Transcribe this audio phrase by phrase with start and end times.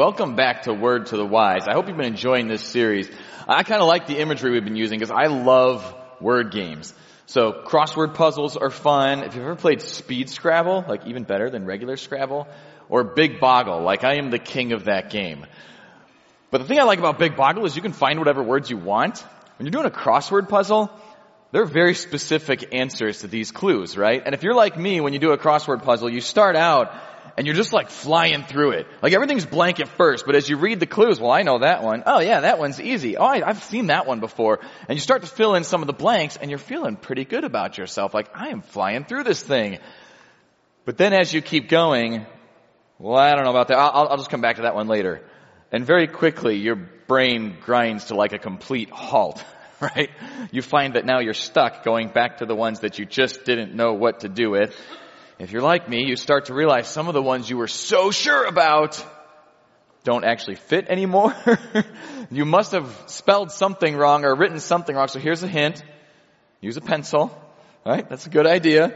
[0.00, 1.68] welcome back to Word to the Wise.
[1.68, 3.06] I hope you've been enjoying this series.
[3.46, 6.94] I kind of like the imagery we've been using because I love word games.
[7.26, 9.24] So crossword puzzles are fun.
[9.24, 12.48] If you've ever played Speed Scrabble, like even better than regular Scrabble,
[12.88, 15.44] or Big Boggle, like I am the king of that game.
[16.50, 18.78] But the thing I like about Big Boggle is you can find whatever words you
[18.78, 19.18] want.
[19.58, 20.90] When you're doing a crossword puzzle,
[21.52, 24.22] there are very specific answers to these clues, right?
[24.24, 26.90] And if you're like me, when you do a crossword puzzle, you start out
[27.40, 28.86] and you're just like flying through it.
[29.02, 31.82] Like everything's blank at first, but as you read the clues, well, I know that
[31.82, 32.02] one.
[32.04, 33.16] Oh yeah, that one's easy.
[33.16, 34.60] Oh, I, I've seen that one before.
[34.86, 37.44] And you start to fill in some of the blanks and you're feeling pretty good
[37.44, 38.12] about yourself.
[38.12, 39.78] Like, I am flying through this thing.
[40.84, 42.26] But then as you keep going,
[42.98, 43.78] well, I don't know about that.
[43.78, 45.26] I'll, I'll just come back to that one later.
[45.72, 49.42] And very quickly, your brain grinds to like a complete halt,
[49.80, 50.10] right?
[50.52, 53.74] You find that now you're stuck going back to the ones that you just didn't
[53.74, 54.76] know what to do with.
[55.40, 58.10] If you're like me, you start to realize some of the ones you were so
[58.10, 59.02] sure about
[60.04, 61.34] don't actually fit anymore.
[62.30, 65.08] you must have spelled something wrong or written something wrong.
[65.08, 65.82] So here's a hint.
[66.60, 67.34] Use a pencil.
[67.86, 68.06] Right?
[68.06, 68.92] That's a good idea.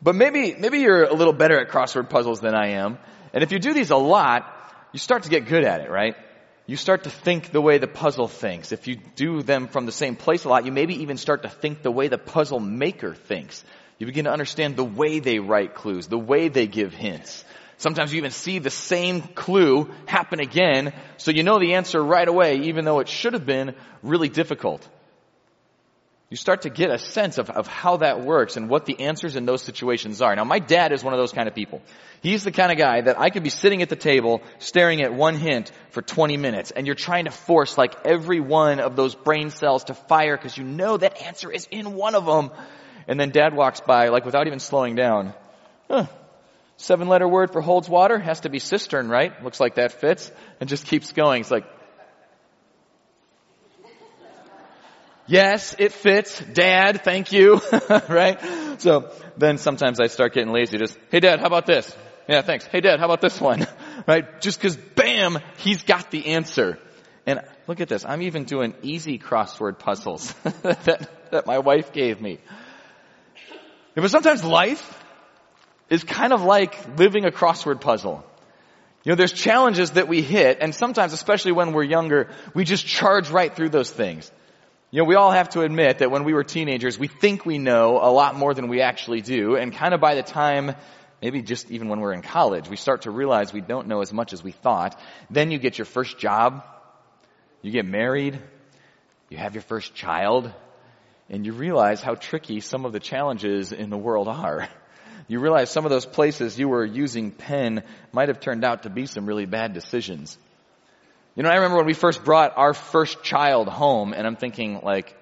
[0.00, 2.96] But maybe, maybe you're a little better at crossword puzzles than I am.
[3.34, 4.50] And if you do these a lot,
[4.94, 6.16] you start to get good at it, right?
[6.64, 8.72] You start to think the way the puzzle thinks.
[8.72, 11.50] If you do them from the same place a lot, you maybe even start to
[11.50, 13.62] think the way the puzzle maker thinks.
[13.98, 17.44] You begin to understand the way they write clues, the way they give hints.
[17.78, 22.26] Sometimes you even see the same clue happen again, so you know the answer right
[22.26, 24.86] away, even though it should have been really difficult.
[26.28, 29.36] You start to get a sense of, of how that works and what the answers
[29.36, 30.34] in those situations are.
[30.34, 31.82] Now my dad is one of those kind of people.
[32.20, 35.14] He's the kind of guy that I could be sitting at the table staring at
[35.14, 39.14] one hint for 20 minutes and you're trying to force like every one of those
[39.14, 42.50] brain cells to fire because you know that answer is in one of them
[43.08, 45.34] and then dad walks by, like without even slowing down.
[45.88, 46.06] Huh.
[46.78, 49.42] Seven letter word for holds water has to be cistern, right?
[49.42, 50.30] Looks like that fits.
[50.60, 51.40] And just keeps going.
[51.40, 51.64] It's like,
[55.26, 56.38] yes, it fits.
[56.52, 57.60] Dad, thank you.
[58.08, 58.38] right?
[58.78, 60.76] So then sometimes I start getting lazy.
[60.76, 61.94] Just, hey dad, how about this?
[62.28, 62.66] Yeah, thanks.
[62.66, 63.66] Hey dad, how about this one?
[64.06, 64.40] right?
[64.40, 66.78] Just cause bam, he's got the answer.
[67.24, 68.04] And look at this.
[68.04, 70.32] I'm even doing easy crossword puzzles
[70.62, 72.38] that, that my wife gave me.
[74.02, 75.02] But sometimes life
[75.88, 78.24] is kind of like living a crossword puzzle.
[79.04, 82.84] You know, there's challenges that we hit, and sometimes, especially when we're younger, we just
[82.84, 84.30] charge right through those things.
[84.90, 87.58] You know, we all have to admit that when we were teenagers, we think we
[87.58, 90.74] know a lot more than we actually do, and kind of by the time,
[91.22, 94.12] maybe just even when we're in college, we start to realize we don't know as
[94.12, 95.00] much as we thought.
[95.30, 96.64] Then you get your first job,
[97.62, 98.38] you get married,
[99.30, 100.52] you have your first child,
[101.28, 104.68] and you realize how tricky some of the challenges in the world are.
[105.28, 107.82] You realize some of those places you were using pen
[108.12, 110.38] might have turned out to be some really bad decisions.
[111.34, 114.80] You know, I remember when we first brought our first child home and I'm thinking
[114.82, 115.14] like,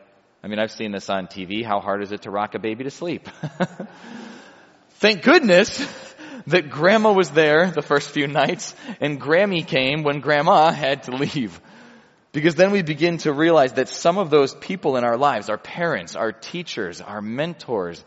[0.43, 1.65] I mean, I've seen this on TV.
[1.65, 3.29] How hard is it to rock a baby to sleep?
[4.97, 5.85] Thank goodness
[6.47, 11.17] that grandma was there the first few nights and Grammy came when grandma had to
[11.17, 11.59] leave.
[12.35, 15.57] Because then we begin to realize that some of those people in our lives, our
[15.57, 18.05] parents, our teachers, our mentors,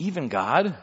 [0.00, 0.76] even God,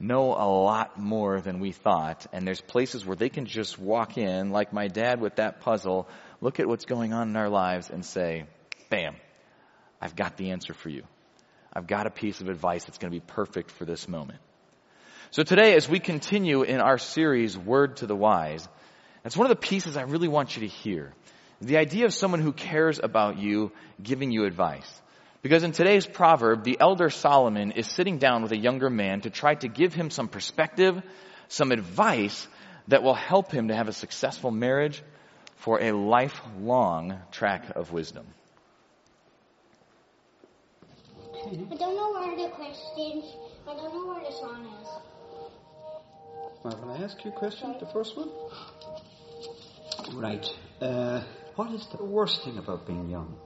[0.00, 2.26] know a lot more than we thought.
[2.32, 6.08] And there's places where they can just walk in, like my dad with that puzzle,
[6.40, 8.46] look at what's going on in our lives and say,
[8.88, 9.16] bam,
[10.00, 11.02] I've got the answer for you.
[11.70, 14.40] I've got a piece of advice that's going to be perfect for this moment.
[15.32, 18.66] So today, as we continue in our series, Word to the Wise,
[19.22, 21.12] that's one of the pieces I really want you to hear.
[21.60, 24.88] The idea of someone who cares about you giving you advice.
[25.42, 29.30] Because in today's proverb, the elder Solomon is sitting down with a younger man to
[29.30, 31.00] try to give him some perspective,
[31.48, 32.46] some advice
[32.88, 35.02] that will help him to have a successful marriage
[35.56, 38.26] for a lifelong track of wisdom.
[41.34, 43.24] I don't know where the questions,
[43.66, 44.88] I don't know where the song is.
[46.64, 48.30] Well, can I ask you a question, the first one?
[50.14, 50.46] Right.
[50.80, 51.22] Uh,
[51.58, 53.36] what is the worst thing about being young?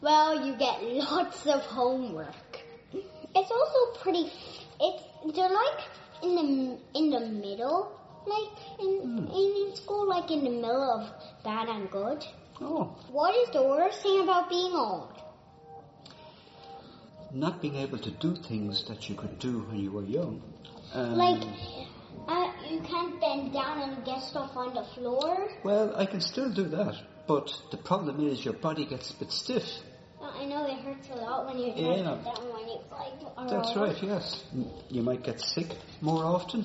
[0.00, 0.80] Well, you get
[1.10, 2.62] lots of homework.
[3.34, 4.30] It's also pretty.
[4.80, 5.02] It's
[5.34, 5.80] they're like
[6.22, 7.90] in the in the middle,
[8.26, 9.26] like in Hmm.
[9.40, 11.10] in, school, like in the middle of
[11.42, 12.24] bad and good.
[12.60, 15.08] Oh, What is the worst thing about being old?
[17.30, 20.40] not being able to do things that you could do when you were young.
[20.94, 21.42] Um, Like,
[22.26, 25.48] uh, you can't bend down and get stuff on the floor.
[25.64, 26.94] Well, I can still do that,
[27.26, 29.64] but the problem is your body gets a bit stiff.
[30.20, 32.02] Uh, I know it hurts a lot when you try Yeah.
[32.02, 33.12] to bend down when you like.
[33.36, 34.44] are That's right, yes.
[34.88, 35.68] You might get sick
[36.00, 36.64] more often.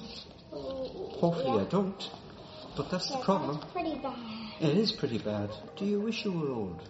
[0.52, 2.10] Hopefully I don't.
[2.76, 3.60] But that's the problem.
[3.60, 4.18] That's pretty bad.
[4.60, 5.50] It is pretty bad.
[5.78, 6.82] Do you wish you were old?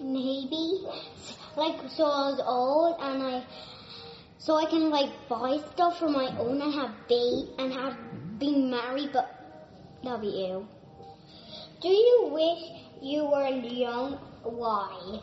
[0.00, 0.82] Maybe,
[1.56, 3.44] like, so I was old and I,
[4.44, 7.96] so I can like buy stuff for my own and have be and have
[8.38, 9.26] been married, but
[10.02, 10.68] that'll be you.
[11.80, 12.62] Do you wish
[13.00, 14.18] you were young?
[14.42, 15.20] Why?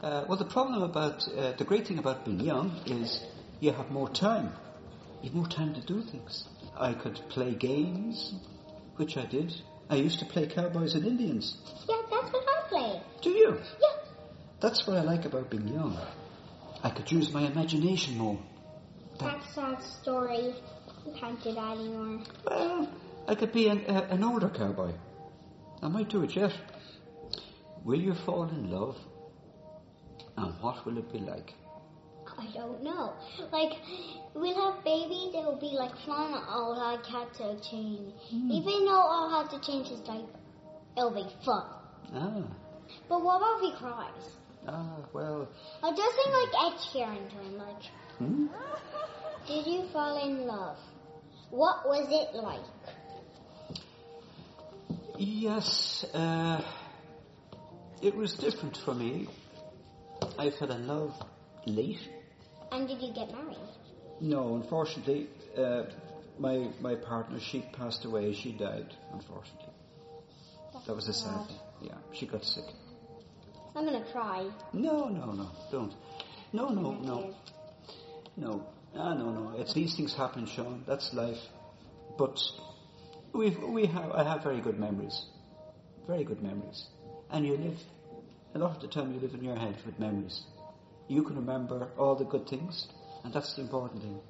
[0.00, 3.20] Uh, well, the problem about uh, the great thing about being young is
[3.58, 4.52] you have more time.
[5.22, 6.44] You have more time to do things.
[6.78, 8.34] I could play games,
[8.96, 9.52] which I did.
[9.90, 11.56] I used to play cowboys and Indians.
[11.88, 13.02] Yeah, that's what I play.
[13.20, 13.58] Do you?
[13.80, 14.12] Yeah.
[14.60, 15.98] That's what I like about being young.
[16.82, 18.38] I could use my imagination more.
[19.18, 20.54] That's sad story.
[21.04, 22.20] You can't do that anymore.
[22.48, 22.88] Well,
[23.26, 24.92] I could be an, uh, an older cowboy.
[25.82, 26.52] I might do it yet.
[27.84, 28.96] Will you fall in love?
[30.36, 31.54] And what will it be like?
[32.38, 33.14] I don't know.
[33.50, 33.72] Like,
[34.34, 36.34] we'll have babies, it'll be like fun.
[36.48, 36.78] I'll
[37.10, 38.12] have to change.
[38.30, 40.38] Even though I'll have to change his diaper,
[40.96, 41.64] it'll be fun.
[42.14, 42.42] Ah,
[43.08, 44.37] But what about if he cries?
[44.68, 45.48] Ah, well,
[45.82, 47.82] I'll just sing like Ed Sheeran to him, like,
[48.18, 48.46] hmm?
[49.46, 50.76] Did you fall in love?
[51.50, 52.60] What was it like?
[55.16, 56.62] Yes, uh,
[58.02, 59.26] it was different for me.
[60.38, 61.14] I fell in love
[61.66, 62.06] late.
[62.70, 63.56] And did you get married?
[64.20, 65.84] No, unfortunately, uh,
[66.38, 68.34] my my partner she passed away.
[68.34, 69.72] She died, unfortunately.
[70.86, 71.46] That was a sad.
[71.80, 72.64] Yeah, she got sick.
[73.78, 74.50] I'm gonna cry.
[74.72, 75.94] No, no, no, don't.
[76.52, 77.32] No, no, no,
[78.36, 78.66] no.
[78.96, 79.56] Ah, no, no.
[79.56, 80.82] It's these things happen, Sean.
[80.84, 81.38] That's life.
[82.18, 82.40] But
[83.32, 85.26] we we have I have very good memories,
[86.08, 86.88] very good memories.
[87.30, 87.78] And you live
[88.56, 89.14] a lot of the time.
[89.14, 90.42] You live in your head with memories.
[91.06, 92.88] You can remember all the good things,
[93.22, 94.20] and that's the important thing.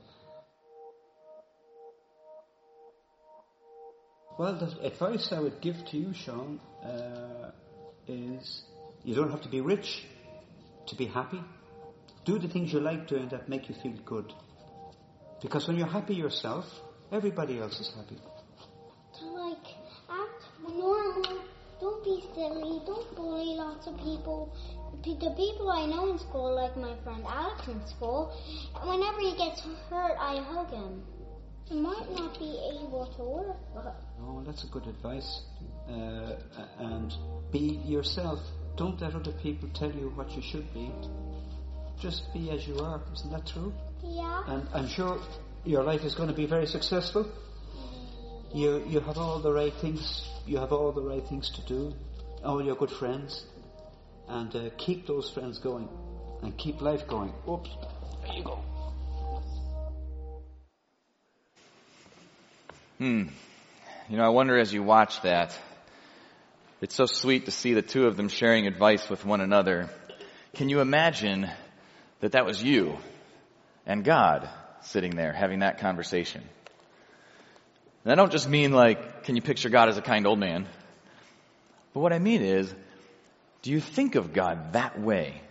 [4.39, 7.51] Well, the advice I would give to you, Sean, uh,
[8.07, 8.63] is
[9.05, 10.05] you don't have to be rich
[10.87, 11.43] to be happy.
[12.25, 14.33] Do the things you like doing that make you feel good.
[15.41, 16.65] Because when you're happy yourself,
[17.13, 18.19] everybody else is happy.
[19.21, 19.67] To like
[20.11, 21.45] act normal.
[21.81, 22.83] Don't be silly.
[22.87, 24.53] Don't bully lots of people.
[25.05, 28.35] The people I know in school, like my friend Alex in school,
[28.85, 31.03] whenever he gets hurt, I hug him.
[31.67, 35.43] He might not be able to work, but Oh, that's a good advice.
[35.89, 36.37] Uh,
[36.79, 37.13] and
[37.53, 38.41] be yourself.
[38.79, 40.89] Don't let other people tell you what you should be.
[42.01, 43.03] Just be as you are.
[43.13, 43.73] Isn't that true?
[44.05, 44.45] yeah.
[44.47, 45.21] And I'm sure
[45.65, 47.29] your life is going to be very successful.
[48.55, 50.23] You you have all the right things.
[50.47, 51.93] You have all the right things to do.
[52.45, 53.45] All your good friends,
[54.29, 55.89] and uh, keep those friends going,
[56.43, 57.33] and keep life going.
[57.49, 57.69] Oops,
[58.23, 58.61] there you go.
[62.99, 63.25] Hmm.
[64.09, 65.59] You know, I wonder as you watch that,
[66.81, 69.91] it's so sweet to see the two of them sharing advice with one another.
[70.55, 71.51] Can you imagine
[72.21, 72.97] that that was you
[73.85, 74.49] and God
[74.83, 76.43] sitting there having that conversation?
[78.05, 80.69] And I don't just mean like, can you picture God as a kind old man?
[81.95, 82.73] But what I mean is,
[83.63, 85.43] do you think of God that way?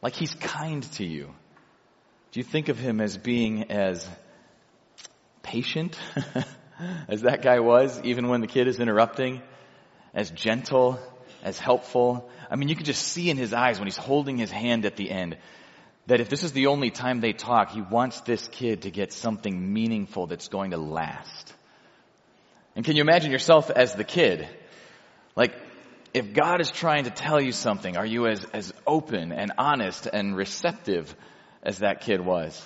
[0.00, 1.28] Like he's kind to you?
[2.32, 4.08] Do you think of him as being as
[5.42, 5.98] patient
[7.08, 9.42] as that guy was, even when the kid is interrupting,
[10.14, 10.98] as gentle,
[11.42, 12.30] as helpful.
[12.50, 14.96] I mean, you can just see in his eyes when he's holding his hand at
[14.96, 15.36] the end
[16.06, 19.12] that if this is the only time they talk, he wants this kid to get
[19.12, 21.54] something meaningful that's going to last.
[22.74, 24.48] And can you imagine yourself as the kid?
[25.36, 25.54] Like,
[26.12, 30.08] if God is trying to tell you something, are you as, as open and honest
[30.12, 31.14] and receptive
[31.62, 32.60] as that kid was?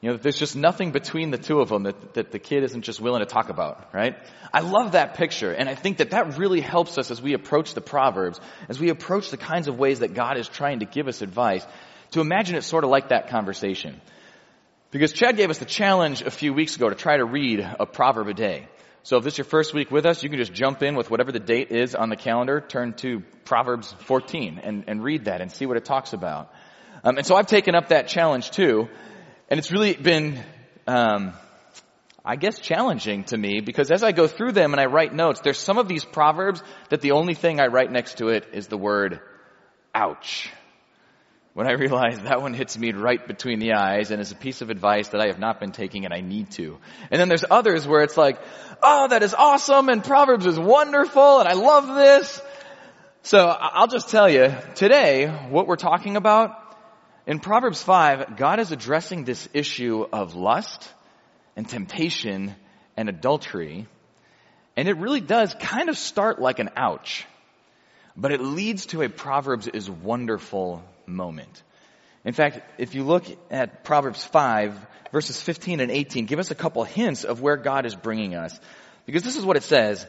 [0.00, 2.82] You know, there's just nothing between the two of them that, that the kid isn't
[2.82, 4.16] just willing to talk about, right?
[4.52, 7.74] I love that picture, and I think that that really helps us as we approach
[7.74, 11.08] the Proverbs, as we approach the kinds of ways that God is trying to give
[11.08, 11.66] us advice,
[12.12, 14.00] to imagine it sort of like that conversation.
[14.92, 17.84] Because Chad gave us the challenge a few weeks ago to try to read a
[17.84, 18.68] proverb a day.
[19.02, 21.10] So if this is your first week with us, you can just jump in with
[21.10, 25.40] whatever the date is on the calendar, turn to Proverbs 14 and, and read that
[25.40, 26.52] and see what it talks about.
[27.04, 28.88] Um, and so I've taken up that challenge too.
[29.50, 30.44] And it's really been,
[30.86, 31.32] um,
[32.22, 35.40] I guess, challenging to me because as I go through them and I write notes,
[35.40, 38.66] there's some of these proverbs that the only thing I write next to it is
[38.66, 39.20] the word
[39.94, 40.50] ouch.
[41.54, 44.60] When I realize that one hits me right between the eyes and is a piece
[44.60, 46.76] of advice that I have not been taking and I need to.
[47.10, 48.38] And then there's others where it's like,
[48.82, 52.42] oh, that is awesome and Proverbs is wonderful and I love this.
[53.22, 56.67] So I'll just tell you, today, what we're talking about
[57.28, 60.90] in Proverbs 5, God is addressing this issue of lust
[61.56, 62.54] and temptation
[62.96, 63.86] and adultery.
[64.78, 67.26] And it really does kind of start like an ouch,
[68.16, 71.62] but it leads to a Proverbs is wonderful moment.
[72.24, 76.54] In fact, if you look at Proverbs 5, verses 15 and 18, give us a
[76.54, 78.58] couple hints of where God is bringing us.
[79.04, 80.06] Because this is what it says.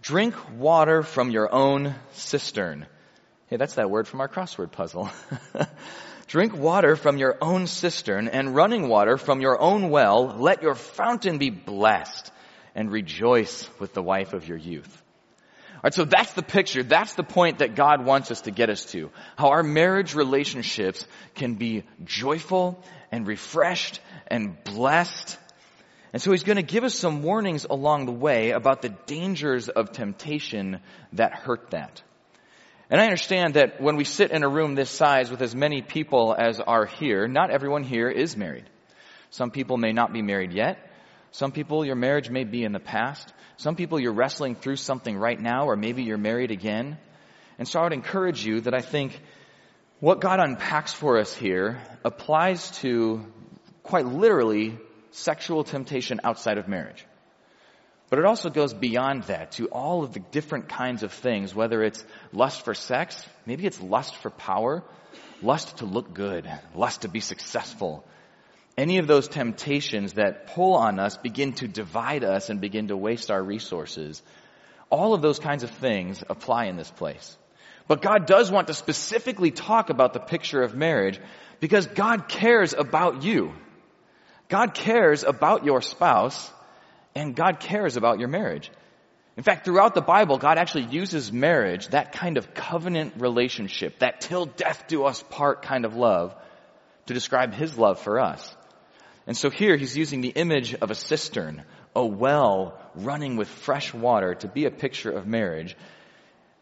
[0.00, 2.86] Drink water from your own cistern.
[3.48, 5.10] Hey, that's that word from our crossword puzzle.
[6.26, 10.34] Drink water from your own cistern and running water from your own well.
[10.38, 12.32] Let your fountain be blessed
[12.74, 15.02] and rejoice with the wife of your youth.
[15.76, 16.82] Alright, so that's the picture.
[16.82, 19.10] That's the point that God wants us to get us to.
[19.36, 22.82] How our marriage relationships can be joyful
[23.12, 25.38] and refreshed and blessed.
[26.14, 29.68] And so he's going to give us some warnings along the way about the dangers
[29.68, 30.80] of temptation
[31.12, 32.02] that hurt that.
[32.94, 35.82] And I understand that when we sit in a room this size with as many
[35.82, 38.70] people as are here, not everyone here is married.
[39.30, 40.78] Some people may not be married yet.
[41.32, 43.32] Some people, your marriage may be in the past.
[43.56, 46.96] Some people, you're wrestling through something right now, or maybe you're married again.
[47.58, 49.20] And so I would encourage you that I think
[49.98, 53.26] what God unpacks for us here applies to
[53.82, 54.78] quite literally
[55.10, 57.04] sexual temptation outside of marriage.
[58.10, 61.82] But it also goes beyond that to all of the different kinds of things, whether
[61.82, 64.82] it's lust for sex, maybe it's lust for power,
[65.42, 68.04] lust to look good, lust to be successful.
[68.76, 72.96] Any of those temptations that pull on us, begin to divide us and begin to
[72.96, 74.22] waste our resources.
[74.90, 77.36] All of those kinds of things apply in this place.
[77.86, 81.20] But God does want to specifically talk about the picture of marriage
[81.60, 83.52] because God cares about you.
[84.48, 86.50] God cares about your spouse
[87.14, 88.70] and God cares about your marriage.
[89.36, 94.20] In fact, throughout the Bible, God actually uses marriage, that kind of covenant relationship, that
[94.20, 96.34] till death do us part kind of love,
[97.06, 98.56] to describe His love for us.
[99.26, 101.64] And so here He's using the image of a cistern,
[101.96, 105.76] a well running with fresh water to be a picture of marriage.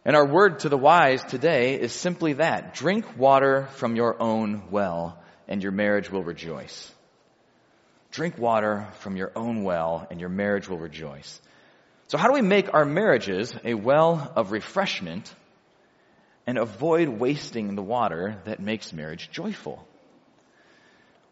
[0.04, 2.74] And our word to the wise today is simply that.
[2.74, 6.90] Drink water from your own well and your marriage will rejoice.
[8.12, 11.40] Drink water from your own well and your marriage will rejoice.
[12.08, 15.34] So how do we make our marriages a well of refreshment
[16.46, 19.86] and avoid wasting the water that makes marriage joyful?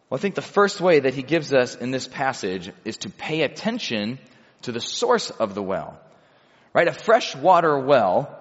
[0.09, 3.09] Well, I think the first way that he gives us in this passage is to
[3.09, 4.17] pay attention
[4.63, 5.99] to the source of the well.
[6.73, 6.87] Right?
[6.87, 8.40] A fresh water well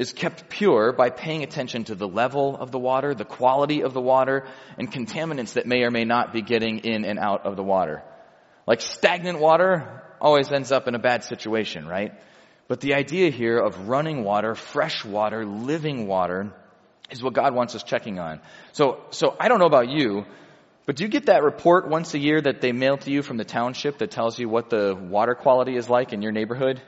[0.00, 3.92] is kept pure by paying attention to the level of the water, the quality of
[3.92, 4.46] the water,
[4.78, 8.02] and contaminants that may or may not be getting in and out of the water.
[8.66, 12.14] Like stagnant water always ends up in a bad situation, right?
[12.66, 16.50] But the idea here of running water, fresh water, living water
[17.10, 18.40] is what God wants us checking on.
[18.72, 20.24] So, so I don't know about you,
[20.86, 23.36] but do you get that report once a year that they mail to you from
[23.36, 26.80] the township that tells you what the water quality is like in your neighborhood?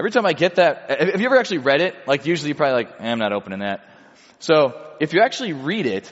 [0.00, 1.94] Every time I get that, have you ever actually read it?
[2.06, 3.86] Like usually you're probably like, eh, I'm not opening that.
[4.38, 6.10] So if you actually read it,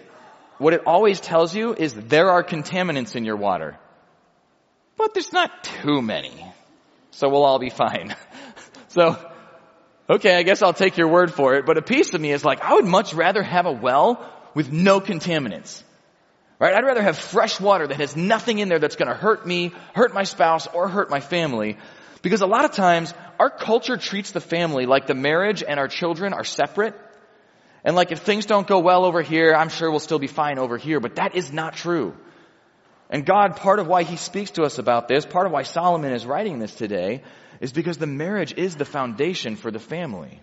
[0.58, 3.78] what it always tells you is there are contaminants in your water.
[4.98, 6.44] But there's not too many.
[7.12, 8.14] So we'll all be fine.
[8.88, 9.16] so,
[10.10, 11.64] okay, I guess I'll take your word for it.
[11.64, 14.70] But a piece of me is like, I would much rather have a well with
[14.70, 15.82] no contaminants.
[16.58, 16.74] Right?
[16.74, 20.12] I'd rather have fresh water that has nothing in there that's gonna hurt me, hurt
[20.12, 21.78] my spouse, or hurt my family
[22.22, 25.88] because a lot of times our culture treats the family like the marriage and our
[25.88, 26.94] children are separate.
[27.84, 30.58] And like if things don't go well over here, I'm sure we'll still be fine
[30.58, 32.14] over here, but that is not true.
[33.10, 36.12] And God, part of why He speaks to us about this, part of why Solomon
[36.12, 37.22] is writing this today,
[37.60, 40.42] is because the marriage is the foundation for the family.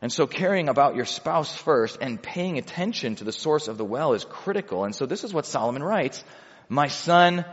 [0.00, 3.84] And so caring about your spouse first and paying attention to the source of the
[3.84, 4.84] well is critical.
[4.84, 6.22] And so this is what Solomon writes.
[6.68, 7.44] My son,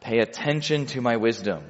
[0.00, 1.64] pay attention to my wisdom.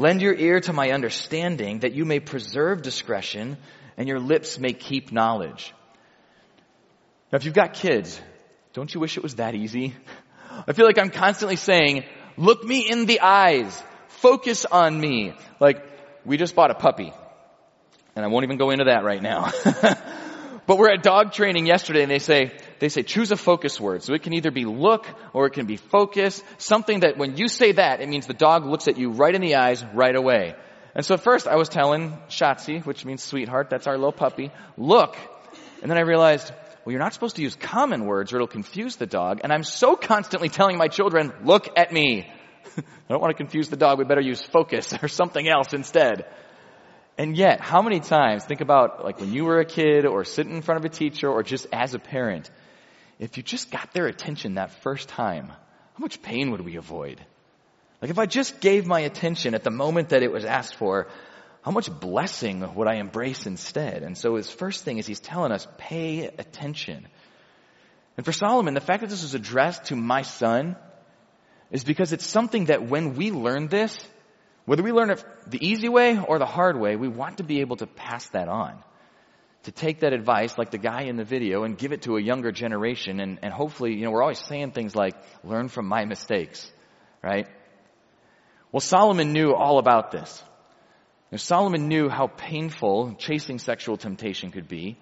[0.00, 3.58] Lend your ear to my understanding that you may preserve discretion
[3.98, 5.74] and your lips may keep knowledge.
[7.30, 8.18] Now, if you've got kids,
[8.72, 9.94] don't you wish it was that easy?
[10.66, 12.04] I feel like I'm constantly saying,
[12.38, 13.78] look me in the eyes,
[14.08, 15.34] focus on me.
[15.60, 15.84] Like,
[16.24, 17.12] we just bought a puppy.
[18.16, 19.50] And I won't even go into that right now.
[20.66, 24.02] but we're at dog training yesterday and they say, they say choose a focus word.
[24.02, 26.42] So it can either be look or it can be focus.
[26.58, 29.42] Something that when you say that, it means the dog looks at you right in
[29.42, 30.54] the eyes right away.
[30.94, 35.16] And so first I was telling Shotzi, which means sweetheart, that's our little puppy, look.
[35.82, 36.50] And then I realized,
[36.84, 39.40] well, you're not supposed to use common words or it'll confuse the dog.
[39.44, 42.32] And I'm so constantly telling my children, look at me.
[42.76, 43.98] I don't want to confuse the dog.
[43.98, 46.24] We better use focus or something else instead.
[47.18, 50.56] And yet, how many times, think about like when you were a kid or sitting
[50.56, 52.50] in front of a teacher or just as a parent,
[53.20, 57.20] if you just got their attention that first time, how much pain would we avoid?
[58.00, 61.06] Like if I just gave my attention at the moment that it was asked for,
[61.60, 64.02] how much blessing would I embrace instead?
[64.02, 67.06] And so his first thing is he's telling us, pay attention.
[68.16, 70.76] And for Solomon, the fact that this is addressed to my son
[71.70, 73.98] is because it's something that when we learn this,
[74.64, 77.60] whether we learn it the easy way or the hard way, we want to be
[77.60, 78.82] able to pass that on.
[79.64, 82.22] To take that advice, like the guy in the video, and give it to a
[82.22, 83.20] younger generation.
[83.20, 85.14] And, and hopefully, you know, we're always saying things like,
[85.44, 86.70] learn from my mistakes,
[87.22, 87.46] right?
[88.72, 90.42] Well, Solomon knew all about this.
[91.30, 94.96] Now, Solomon knew how painful chasing sexual temptation could be.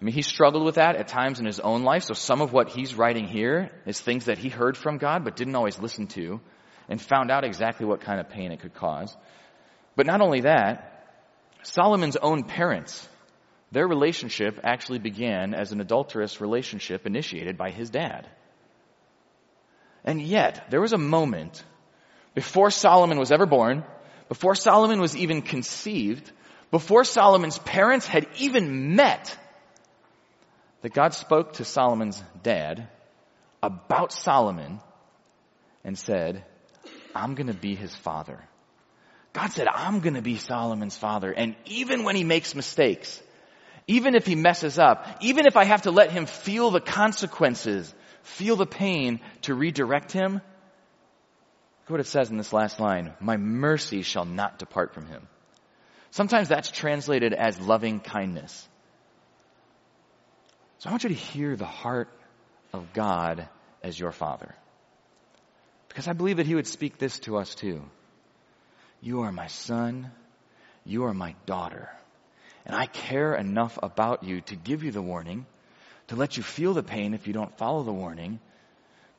[0.00, 2.02] I mean, he struggled with that at times in his own life.
[2.02, 5.36] So some of what he's writing here is things that he heard from God but
[5.36, 6.40] didn't always listen to
[6.88, 9.16] and found out exactly what kind of pain it could cause.
[9.96, 10.92] But not only that,
[11.62, 13.08] Solomon's own parents,
[13.72, 18.28] their relationship actually began as an adulterous relationship initiated by his dad.
[20.04, 21.64] And yet, there was a moment
[22.34, 23.84] before Solomon was ever born,
[24.28, 26.30] before Solomon was even conceived,
[26.70, 29.36] before Solomon's parents had even met,
[30.82, 32.88] that God spoke to Solomon's dad
[33.62, 34.80] about Solomon
[35.82, 36.44] and said,
[37.14, 38.38] I'm going to be his father.
[39.32, 41.32] God said, I'm going to be Solomon's father.
[41.32, 43.22] And even when he makes mistakes,
[43.86, 47.92] even if he messes up, even if I have to let him feel the consequences,
[48.22, 53.14] feel the pain to redirect him, look what it says in this last line.
[53.20, 55.28] My mercy shall not depart from him.
[56.10, 58.68] Sometimes that's translated as loving kindness.
[60.78, 62.08] So I want you to hear the heart
[62.72, 63.48] of God
[63.82, 64.54] as your father.
[65.88, 67.82] Because I believe that he would speak this to us too.
[69.00, 70.10] You are my son.
[70.84, 71.88] You are my daughter.
[72.66, 75.46] And I care enough about you to give you the warning,
[76.08, 78.40] to let you feel the pain if you don't follow the warning.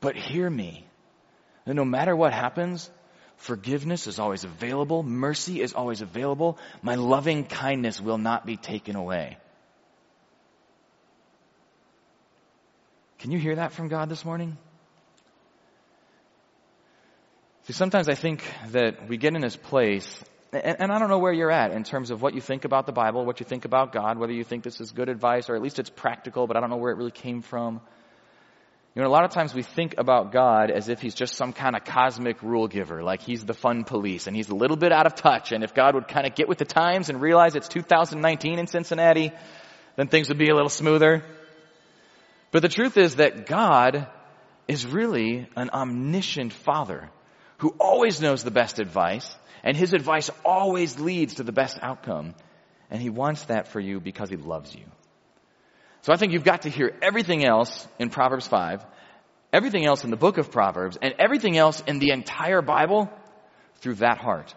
[0.02, 0.86] But hear me.
[1.66, 2.90] That no matter what happens,
[3.38, 5.02] forgiveness is always available.
[5.02, 6.58] Mercy is always available.
[6.82, 9.38] My loving kindness will not be taken away.
[13.20, 14.58] Can you hear that from God this morning?
[17.64, 21.20] See, sometimes I think that we get in this place, and, and, I don't know
[21.20, 23.66] where you're at in terms of what you think about the Bible, what you think
[23.66, 26.56] about God, whether you think this is good advice or at least it's practical, but
[26.56, 27.82] I don't know where it really came from.
[28.96, 31.54] You know, a lot of times we think about God as if he's just some
[31.54, 34.92] kind of cosmic rule giver, like he's the fun police and he's a little bit
[34.92, 35.52] out of touch.
[35.52, 38.66] And if God would kind of get with the times and realize it's 2019 in
[38.66, 39.32] Cincinnati,
[39.98, 41.24] then things would be a little smoother.
[42.52, 44.08] But the truth is that God
[44.68, 47.10] is really an omniscient father
[47.58, 49.36] who always knows the best advice,
[49.68, 52.34] and his advice always leads to the best outcome.
[52.90, 54.86] And he wants that for you because he loves you.
[56.04, 58.86] So I think you've got to hear everything else in Proverbs 5,
[59.52, 63.12] everything else in the book of Proverbs, and everything else in the entire Bible
[63.82, 64.56] through that heart.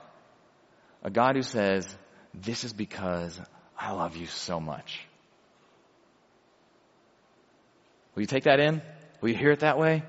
[1.03, 1.92] A God who says,
[2.33, 3.37] this is because
[3.77, 5.01] I love you so much.
[8.14, 8.81] Will you take that in?
[9.20, 10.05] Will you hear it that way?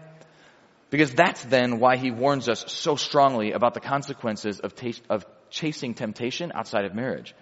[0.91, 4.73] Because that's then why he warns us so strongly about the consequences of,
[5.09, 7.33] of chasing temptation outside of marriage.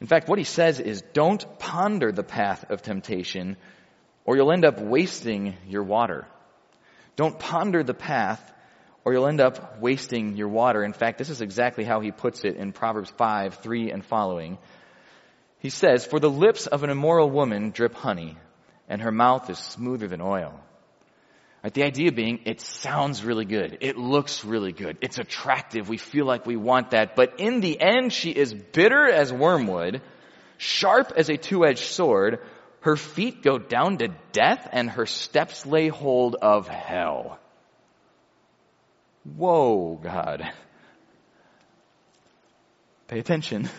[0.00, 3.56] In fact, what he says is don't ponder the path of temptation
[4.24, 6.26] or you'll end up wasting your water.
[7.16, 8.40] Don't ponder the path
[9.04, 10.84] or you'll end up wasting your water.
[10.84, 14.58] In fact, this is exactly how he puts it in Proverbs 5, 3 and following.
[15.58, 18.38] He says, For the lips of an immoral woman drip honey,
[18.88, 20.60] and her mouth is smoother than oil.
[21.64, 23.78] Right, the idea being, it sounds really good.
[23.80, 24.98] It looks really good.
[25.00, 25.88] It's attractive.
[25.88, 27.16] We feel like we want that.
[27.16, 30.02] But in the end, she is bitter as wormwood,
[30.58, 32.40] sharp as a two-edged sword.
[32.80, 37.38] Her feet go down to death and her steps lay hold of hell.
[39.24, 40.46] Whoa, God.
[43.08, 43.70] Pay attention.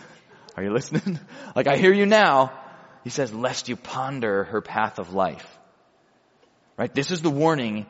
[0.56, 1.20] Are you listening?
[1.54, 2.52] like I hear you now.
[3.04, 5.55] He says, lest you ponder her path of life.
[6.76, 6.92] Right?
[6.94, 7.86] This is the warning,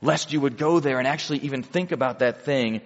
[0.00, 2.80] lest you would go there and actually even think about that thing.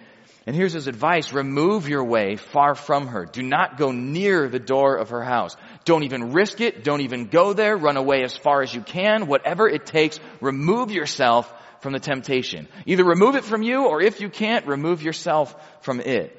[0.47, 3.27] And here's his advice, remove your way far from her.
[3.27, 5.57] Do not go near the door of her house.
[5.85, 6.85] Don't even risk it.
[6.85, 7.77] Don't even go there.
[7.77, 9.27] Run away as far as you can.
[9.27, 12.69] Whatever it takes, remove yourself from the temptation.
[12.87, 16.39] Either remove it from you, or if you can't, remove yourself from it.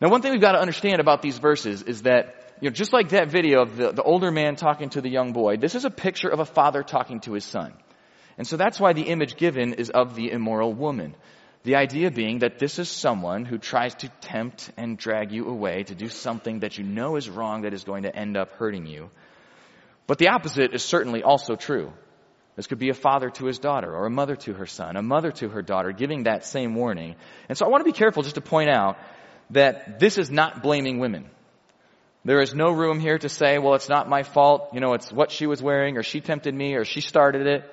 [0.00, 2.92] Now one thing we've got to understand about these verses is that you know, just
[2.92, 5.84] like that video of the, the older man talking to the young boy, this is
[5.84, 7.72] a picture of a father talking to his son.
[8.40, 11.14] And so that's why the image given is of the immoral woman.
[11.64, 15.82] The idea being that this is someone who tries to tempt and drag you away
[15.82, 18.86] to do something that you know is wrong that is going to end up hurting
[18.86, 19.10] you.
[20.06, 21.92] But the opposite is certainly also true.
[22.56, 25.02] This could be a father to his daughter or a mother to her son, a
[25.02, 27.16] mother to her daughter, giving that same warning.
[27.50, 28.96] And so I want to be careful just to point out
[29.50, 31.28] that this is not blaming women.
[32.24, 34.70] There is no room here to say, well, it's not my fault.
[34.72, 37.70] You know, it's what she was wearing or she tempted me or she started it.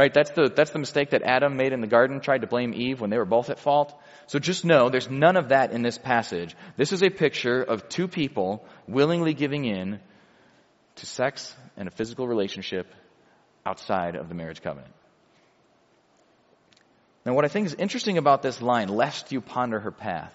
[0.00, 0.14] Right?
[0.14, 3.02] That's the, that's the mistake that Adam made in the garden, tried to blame Eve
[3.02, 3.94] when they were both at fault.
[4.28, 6.56] So just know there's none of that in this passage.
[6.78, 10.00] This is a picture of two people willingly giving in
[10.96, 12.86] to sex and a physical relationship
[13.66, 14.94] outside of the marriage covenant.
[17.26, 20.32] Now what I think is interesting about this line, lest you ponder her path,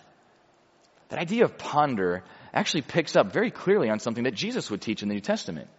[1.10, 2.24] that idea of ponder
[2.54, 5.70] actually picks up very clearly on something that Jesus would teach in the New Testament.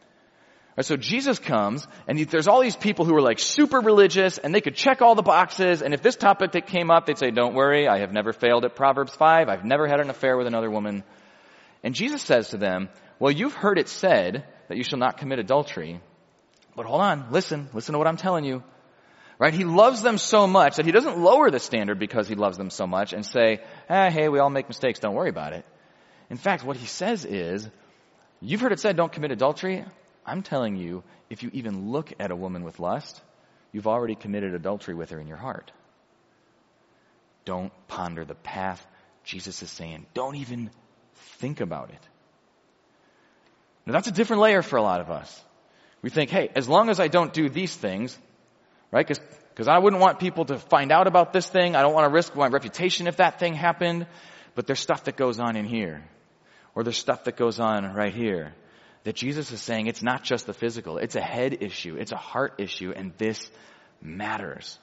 [0.77, 4.55] Right, so Jesus comes, and there's all these people who are like super religious, and
[4.55, 7.31] they could check all the boxes, and if this topic that came up, they'd say,
[7.31, 10.47] don't worry, I have never failed at Proverbs 5, I've never had an affair with
[10.47, 11.03] another woman.
[11.83, 15.39] And Jesus says to them, well, you've heard it said that you shall not commit
[15.39, 15.99] adultery,
[16.75, 18.63] but hold on, listen, listen to what I'm telling you.
[19.39, 19.55] Right?
[19.55, 22.69] He loves them so much that he doesn't lower the standard because he loves them
[22.69, 25.65] so much and say, ah, hey, we all make mistakes, don't worry about it.
[26.29, 27.67] In fact, what he says is,
[28.41, 29.85] you've heard it said, don't commit adultery.
[30.27, 33.23] I'm telling you, if you even look at a woman with lust,
[33.73, 35.71] you've already committed adultery with her in your heart.
[37.45, 38.85] Don't ponder the path.
[39.23, 40.71] Jesus is saying, don't even
[41.39, 42.01] think about it.
[43.87, 45.45] Now that's a different layer for a lot of us.
[46.03, 48.19] We think, hey, as long as I don't do these things,
[48.91, 49.07] right?
[49.07, 51.77] Because I wouldn't want people to find out about this thing.
[51.77, 54.07] I don't want to risk my reputation if that thing happened.
[54.57, 56.05] But there's stuff that goes on in here.
[56.75, 58.55] Or there's stuff that goes on right here
[59.07, 62.17] that Jesus is saying it's not just the physical, it's a head issue, it's a
[62.17, 63.49] heart issue, and this
[64.03, 64.81] matters.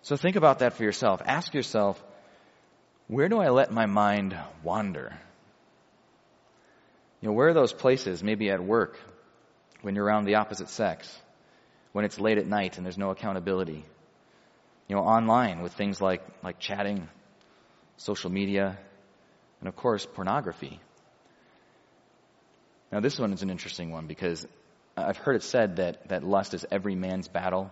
[0.00, 1.20] So think about that for yourself.
[1.22, 2.02] Ask yourself,
[3.06, 5.12] where do I let my mind wander?
[7.20, 8.98] You know, where are those places, maybe at work,
[9.82, 11.14] when you're around the opposite sex,
[11.92, 13.84] when it's late at night and there's no accountability?
[14.88, 17.10] You know, online with things like, like chatting,
[17.98, 18.78] social media,
[19.60, 20.80] and of course, pornography.
[22.92, 24.46] Now, this one is an interesting one because
[24.96, 27.70] I've heard it said that, that lust is every man's battle.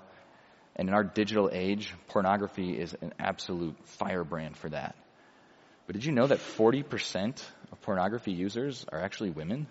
[0.76, 4.94] And in our digital age, pornography is an absolute firebrand for that.
[5.87, 9.66] But did you know that 40% of pornography users are actually women?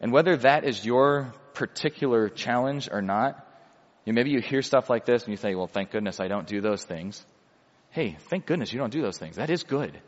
[0.00, 3.46] And whether that is your particular challenge or not,
[4.04, 6.26] you know, maybe you hear stuff like this and you say, well, thank goodness I
[6.26, 7.24] don't do those things.
[7.90, 9.36] Hey, thank goodness you don't do those things.
[9.36, 10.00] That is good.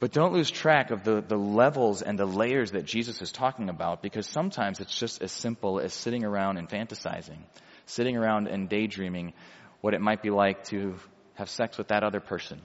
[0.00, 3.68] But don't lose track of the, the levels and the layers that Jesus is talking
[3.68, 7.38] about because sometimes it's just as simple as sitting around and fantasizing,
[7.86, 9.32] sitting around and daydreaming
[9.80, 10.94] what it might be like to
[11.34, 12.60] have sex with that other person.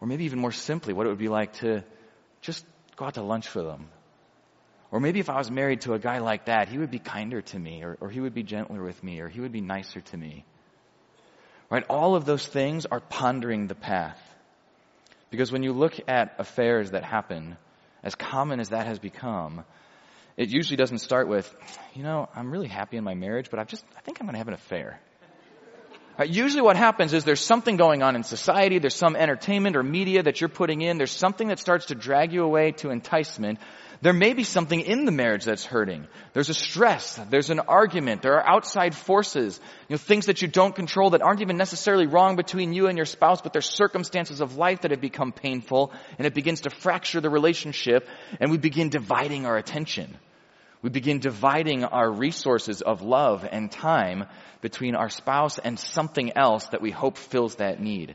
[0.00, 1.84] Or maybe even more simply, what it would be like to
[2.40, 2.64] just
[2.96, 3.88] go out to lunch with them.
[4.90, 7.42] Or maybe if I was married to a guy like that, he would be kinder
[7.42, 10.00] to me, or, or he would be gentler with me, or he would be nicer
[10.00, 10.44] to me.
[11.68, 11.84] Right?
[11.90, 14.18] All of those things are pondering the path.
[15.30, 17.56] Because when you look at affairs that happen,
[18.02, 19.64] as common as that has become,
[20.36, 21.54] it usually doesn't start with,
[21.94, 24.34] you know, I'm really happy in my marriage, but I've just, I think I'm going
[24.34, 25.00] to have an affair.
[26.18, 29.84] Right, usually what happens is there's something going on in society, there's some entertainment or
[29.84, 33.60] media that you're putting in, there's something that starts to drag you away to enticement,
[34.00, 36.06] there may be something in the marriage that's hurting.
[36.32, 37.20] There's a stress.
[37.30, 38.22] There's an argument.
[38.22, 39.58] There are outside forces.
[39.88, 42.96] You know, things that you don't control that aren't even necessarily wrong between you and
[42.96, 46.70] your spouse, but there's circumstances of life that have become painful and it begins to
[46.70, 48.08] fracture the relationship
[48.40, 50.16] and we begin dividing our attention.
[50.82, 54.26] We begin dividing our resources of love and time
[54.60, 58.14] between our spouse and something else that we hope fills that need.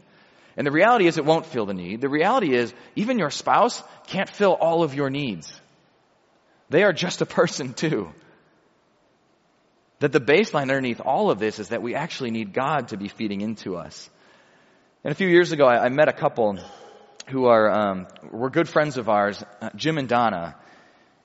[0.55, 1.99] And the reality is it won't fill the need.
[1.99, 5.51] The reality is even your spouse can't fill all of your needs.
[6.69, 8.09] They are just a person too.
[9.99, 13.07] That the baseline underneath all of this is that we actually need God to be
[13.07, 14.09] feeding into us.
[15.03, 16.59] And a few years ago, I, I met a couple
[17.27, 20.55] who are um, were good friends of ours, uh, Jim and Donna.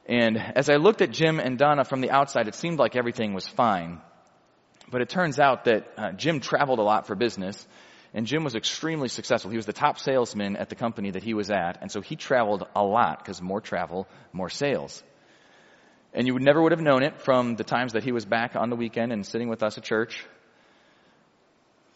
[0.09, 3.35] And as I looked at Jim and Donna from the outside, it seemed like everything
[3.35, 4.01] was fine.
[4.91, 7.67] But it turns out that uh, Jim traveled a lot for business,
[8.15, 9.51] and Jim was extremely successful.
[9.51, 12.17] He was the top salesman at the company that he was at, and so he
[12.17, 15.03] traveled a lot because more travel, more sales.
[16.15, 18.57] And you would never would have known it from the times that he was back
[18.57, 20.25] on the weekend and sitting with us at church.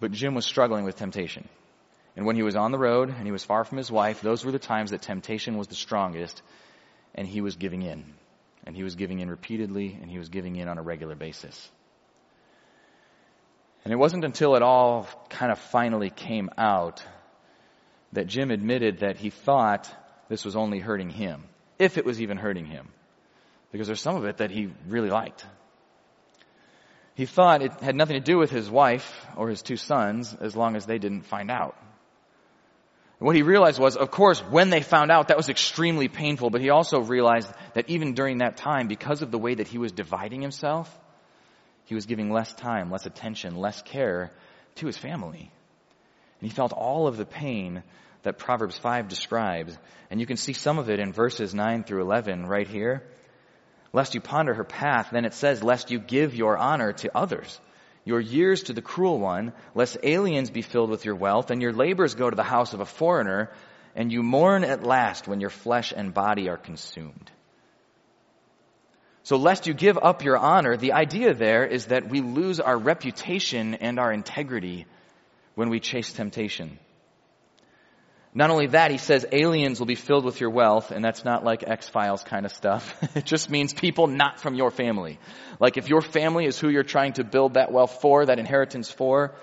[0.01, 1.49] But Jim was struggling with temptation.
[2.15, 4.45] And when he was on the road and he was far from his wife, those
[4.45, 6.43] were the times that temptation was the strongest
[7.15, 8.05] and he was giving in.
[8.65, 11.71] And he was giving in repeatedly and he was giving in on a regular basis.
[13.85, 17.03] And it wasn't until it all kind of finally came out
[18.13, 19.91] that Jim admitted that he thought
[20.29, 21.43] this was only hurting him,
[21.79, 22.89] if it was even hurting him
[23.73, 25.45] because there's some of it that he really liked.
[27.15, 30.55] He thought it had nothing to do with his wife or his two sons as
[30.55, 31.77] long as they didn't find out.
[33.23, 36.51] And what he realized was, of course, when they found out, that was extremely painful,
[36.51, 39.79] but he also realized that even during that time, because of the way that he
[39.79, 40.93] was dividing himself,
[41.85, 44.33] he was giving less time, less attention, less care
[44.75, 45.53] to his family.
[46.41, 47.85] And he felt all of the pain
[48.25, 49.79] that Proverbs 5 describes.
[50.11, 53.05] And you can see some of it in verses 9 through 11 right here.
[53.93, 57.61] Lest you ponder her path, then it says, lest you give your honor to others,
[58.05, 61.73] your years to the cruel one, lest aliens be filled with your wealth, and your
[61.73, 63.51] labors go to the house of a foreigner,
[63.95, 67.31] and you mourn at last when your flesh and body are consumed.
[69.25, 72.77] So lest you give up your honor, the idea there is that we lose our
[72.77, 74.87] reputation and our integrity
[75.55, 76.79] when we chase temptation.
[78.35, 81.45] Not only that, he says aliens will be filled with your wealth, and that's not
[81.45, 82.97] like X-Files kind of stuff.
[83.17, 85.19] it just means people not from your family.
[85.61, 88.91] Like if your family is who you're trying to build that wealth for, that inheritance
[88.91, 89.35] for,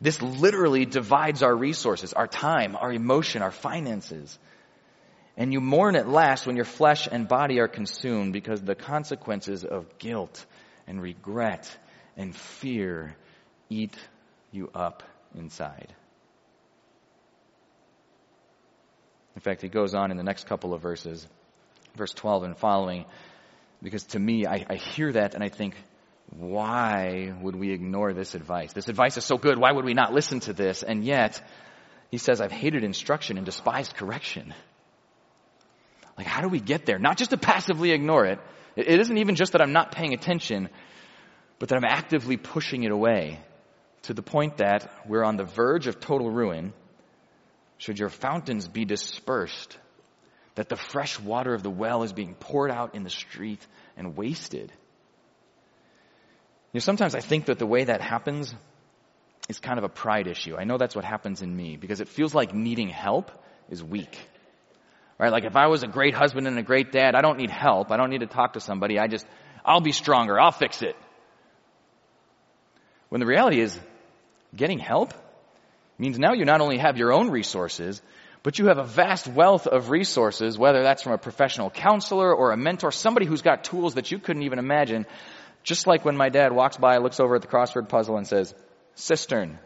[0.00, 4.38] this literally divides our resources, our time, our emotion, our finances.
[5.36, 9.64] And you mourn at last when your flesh and body are consumed because the consequences
[9.64, 10.44] of guilt
[10.86, 11.70] and regret
[12.16, 13.14] and fear
[13.68, 13.96] eat
[14.50, 15.02] you up
[15.34, 15.94] inside.
[19.34, 21.26] In fact, he goes on in the next couple of verses,
[21.96, 23.06] verse 12 and following,
[23.82, 25.74] because to me, I, I hear that and I think,
[26.30, 28.72] why would we ignore this advice?
[28.72, 29.58] This advice is so good.
[29.58, 30.82] Why would we not listen to this?
[30.82, 31.42] And yet,
[32.10, 34.54] he says, I've hated instruction and despised correction.
[36.16, 36.98] Like, how do we get there?
[36.98, 38.38] Not just to passively ignore it.
[38.76, 40.68] It isn't even just that I'm not paying attention,
[41.58, 43.40] but that I'm actively pushing it away
[44.02, 46.72] to the point that we're on the verge of total ruin
[47.82, 49.76] should your fountains be dispersed,
[50.54, 53.58] that the fresh water of the well is being poured out in the street
[53.96, 54.70] and wasted.
[56.70, 58.54] You know, sometimes I think that the way that happens
[59.48, 60.54] is kind of a pride issue.
[60.56, 63.32] I know that's what happens in me because it feels like needing help
[63.68, 64.16] is weak.
[65.18, 65.32] Right?
[65.32, 67.90] Like if I was a great husband and a great dad, I don't need help.
[67.90, 69.00] I don't need to talk to somebody.
[69.00, 69.26] I just,
[69.64, 70.38] I'll be stronger.
[70.38, 70.94] I'll fix it.
[73.08, 73.76] When the reality is,
[74.54, 75.14] getting help
[75.98, 78.02] means now you not only have your own resources,
[78.42, 82.52] but you have a vast wealth of resources, whether that's from a professional counselor or
[82.52, 85.06] a mentor, somebody who's got tools that you couldn't even imagine.
[85.62, 88.52] Just like when my dad walks by, looks over at the crossword puzzle and says,
[88.96, 89.58] cistern.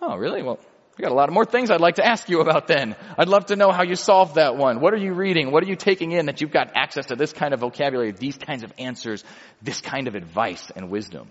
[0.00, 0.42] Oh, really?
[0.42, 0.58] Well,
[0.98, 2.96] I got a lot of more things I'd like to ask you about then.
[3.18, 4.80] I'd love to know how you solved that one.
[4.80, 5.52] What are you reading?
[5.52, 8.38] What are you taking in that you've got access to this kind of vocabulary, these
[8.38, 9.22] kinds of answers,
[9.60, 11.30] this kind of advice and wisdom?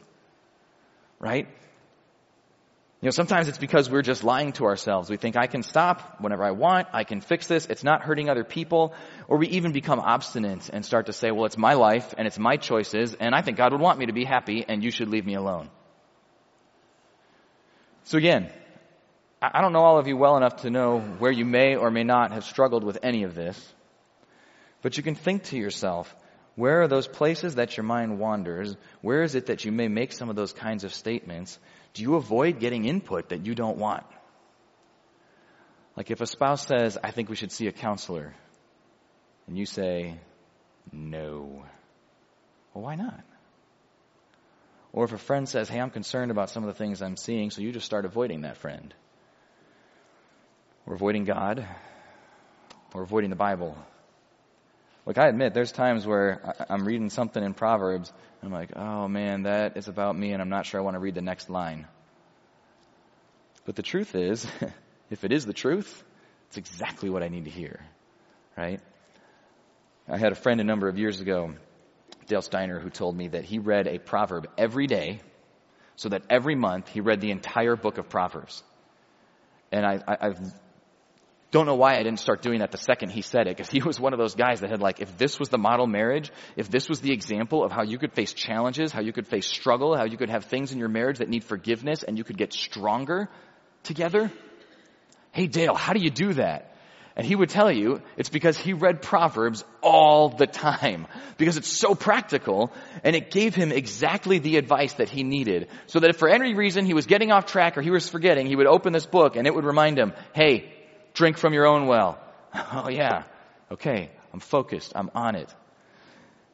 [1.20, 1.48] Right?
[3.00, 5.08] You know, sometimes it's because we're just lying to ourselves.
[5.08, 6.88] We think I can stop whenever I want.
[6.94, 7.68] I can fix this.
[7.68, 8.96] It's not hurting other people.
[9.28, 12.40] Or we even become obstinate and start to say, well, it's my life and it's
[12.40, 15.10] my choices and I think God would want me to be happy and you should
[15.10, 15.70] leave me alone.
[18.06, 18.50] So again,
[19.42, 22.04] I don't know all of you well enough to know where you may or may
[22.04, 23.74] not have struggled with any of this.
[24.82, 26.16] But you can think to yourself,
[26.56, 28.76] where are those places that your mind wanders?
[29.02, 31.60] Where is it that you may make some of those kinds of statements?
[31.98, 34.06] Do you avoid getting input that you don't want?
[35.96, 38.36] Like if a spouse says, I think we should see a counselor,
[39.48, 40.20] and you say,
[40.92, 41.66] no.
[42.72, 43.24] Well, why not?
[44.94, 47.50] Or if a friend says, hey, I'm concerned about some of the things I'm seeing,
[47.50, 48.94] so you just start avoiding that friend.
[50.86, 51.68] Or avoiding God,
[52.94, 53.76] or avoiding the Bible.
[55.08, 59.08] Look, I admit, there's times where I'm reading something in Proverbs, and I'm like, oh
[59.08, 61.50] man, that is about me, and I'm not sure I want to read the next
[61.50, 61.88] line.
[63.64, 64.46] But the truth is,
[65.10, 66.04] if it is the truth,
[66.50, 67.80] it's exactly what I need to hear,
[68.58, 68.82] right?
[70.10, 71.54] I had a friend a number of years ago,
[72.28, 75.22] Dale Steiner, who told me that he read a proverb every day,
[75.96, 78.62] so that every month he read the entire book of Proverbs.
[79.72, 80.54] And I, have
[81.52, 83.82] don't know why I didn't start doing that the second he said it, because he
[83.86, 86.70] was one of those guys that had like, if this was the model marriage, if
[86.70, 89.96] this was the example of how you could face challenges, how you could face struggle,
[89.96, 92.54] how you could have things in your marriage that need forgiveness and you could get
[92.54, 93.30] stronger
[93.84, 94.32] together.
[95.32, 96.74] Hey Dale, how do you do that?
[97.16, 101.08] And he would tell you it's because he read Proverbs all the time.
[101.38, 105.68] Because it's so practical and it gave him exactly the advice that he needed.
[105.86, 108.48] So that if for any reason he was getting off track or he was forgetting,
[108.48, 110.74] he would open this book and it would remind him, hey,
[111.18, 112.20] Drink from your own well.
[112.72, 113.24] Oh yeah.
[113.72, 114.10] Okay.
[114.34, 114.94] I'm focused.
[114.96, 115.54] I'm on it.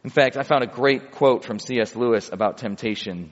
[0.03, 1.95] In fact, I found a great quote from C.S.
[1.95, 3.31] Lewis about temptation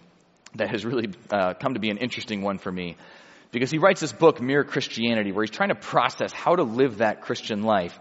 [0.55, 2.97] that has really uh, come to be an interesting one for me.
[3.51, 6.97] Because he writes this book, Mere Christianity, where he's trying to process how to live
[6.97, 7.97] that Christian life.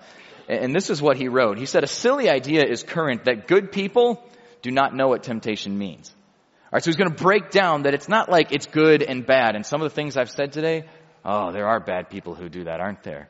[0.48, 1.58] And this is what he wrote.
[1.58, 4.22] He said, a silly idea is current that good people
[4.62, 6.12] do not know what temptation means.
[6.66, 9.56] Alright, so he's gonna break down that it's not like it's good and bad.
[9.56, 10.84] And some of the things I've said today,
[11.24, 13.28] oh, there are bad people who do that, aren't there?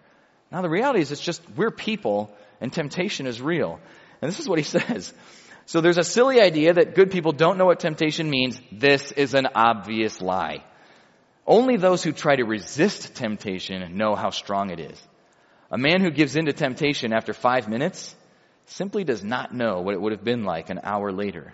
[0.51, 3.81] Now the reality is it's just, we're people and temptation is real.
[4.21, 5.13] And this is what he says.
[5.67, 8.61] So there's a silly idea that good people don't know what temptation means.
[8.73, 10.65] This is an obvious lie.
[11.47, 15.01] Only those who try to resist temptation know how strong it is.
[15.71, 18.15] A man who gives in to temptation after five minutes
[18.67, 21.53] simply does not know what it would have been like an hour later.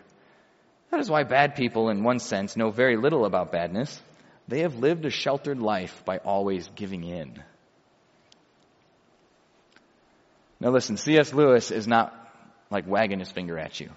[0.90, 4.00] That is why bad people, in one sense, know very little about badness.
[4.48, 7.42] They have lived a sheltered life by always giving in.
[10.60, 11.32] Now listen, C.S.
[11.34, 12.14] Lewis is not
[12.70, 13.90] like wagging his finger at you.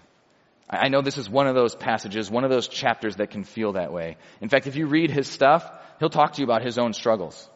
[0.69, 3.73] I know this is one of those passages, one of those chapters that can feel
[3.73, 4.17] that way.
[4.39, 7.49] In fact, if you read his stuff, he'll talk to you about his own struggles.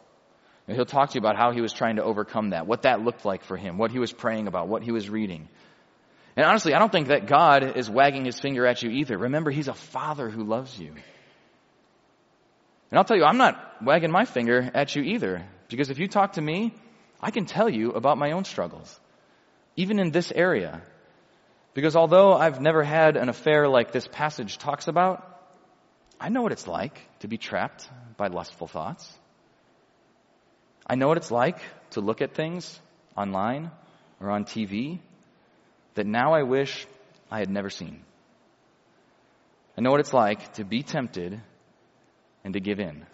[0.66, 3.24] He'll talk to you about how he was trying to overcome that, what that looked
[3.24, 5.48] like for him, what he was praying about, what he was reading.
[6.36, 9.16] And honestly, I don't think that God is wagging his finger at you either.
[9.16, 10.94] Remember, he's a father who loves you.
[12.90, 15.44] And I'll tell you, I'm not wagging my finger at you either.
[15.68, 16.72] Because if you talk to me,
[17.20, 19.00] I can tell you about my own struggles.
[19.76, 20.82] Even in this area.
[21.72, 25.30] Because although I've never had an affair like this passage talks about,
[26.20, 29.12] I know what it's like to be trapped by lustful thoughts.
[30.86, 31.58] I know what it's like
[31.90, 32.78] to look at things
[33.16, 33.70] online
[34.20, 35.00] or on TV
[35.94, 36.86] that now I wish
[37.30, 38.02] I had never seen.
[39.76, 41.40] I know what it's like to be tempted
[42.44, 43.06] and to give in.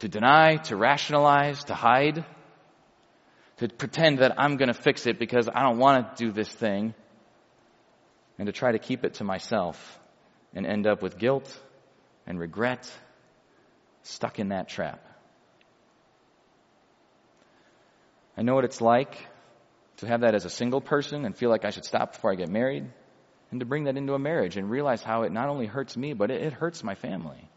[0.00, 2.24] To deny, to rationalize, to hide,
[3.58, 6.50] to pretend that I'm going to fix it because I don't want to do this
[6.50, 6.94] thing,
[8.38, 9.98] and to try to keep it to myself
[10.54, 11.58] and end up with guilt
[12.26, 12.90] and regret
[14.02, 15.02] stuck in that trap.
[18.36, 19.16] I know what it's like
[19.98, 22.34] to have that as a single person and feel like I should stop before I
[22.34, 22.84] get married,
[23.50, 26.12] and to bring that into a marriage and realize how it not only hurts me,
[26.12, 27.48] but it, it hurts my family.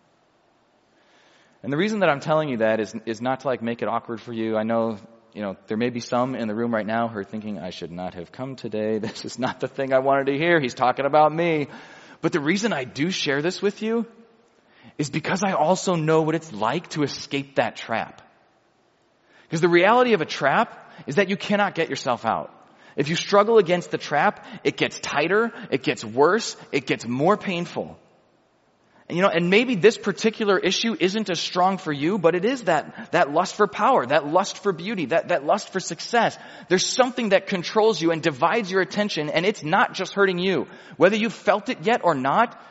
[1.62, 3.88] And the reason that I'm telling you that is, is not to like make it
[3.88, 4.56] awkward for you.
[4.56, 4.98] I know,
[5.34, 7.72] you know, there may be some in the room right now who are thinking, I
[7.72, 9.00] should not have come today.
[9.00, 10.60] This is not the thing I wanted to hear.
[10.60, 11.68] He's talking about me.
[12.22, 14.06] But the reason I do share this with you
[14.98, 18.22] is because I also know what it's like to escape that trap.
[19.44, 22.54] Because the reality of a trap is that you cannot get yourself out.
[22.96, 27.38] If you struggle against the trap, it gets tighter, it gets worse, it gets more
[27.38, 27.98] painful.
[29.12, 32.66] You know, and maybe this particular issue isn't as strong for you, but it is
[32.66, 36.38] that, that lust for power, that lust for beauty, that, that lust for success.
[36.68, 40.68] There's something that controls you and divides your attention, and it's not just hurting you.
[40.98, 42.62] Whether you've felt it yet or not,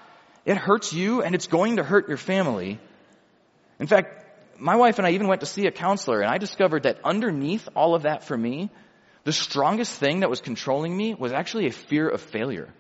[0.45, 2.79] it hurts you and it's going to hurt your family.
[3.81, 4.25] In fact,
[4.61, 7.69] my wife and I even went to see a counselor and I discovered that underneath
[7.75, 8.71] all of that for me,
[9.25, 12.73] the strongest thing that was controlling me was actually a fear of failure.